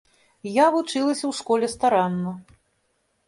[0.51, 2.31] Я вучылася ў школе старанна.